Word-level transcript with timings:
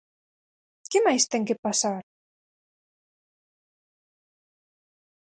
¿Que 0.91 0.99
máis 1.05 1.23
ten 1.31 1.43
que 1.47 1.61
pasar? 1.65 2.03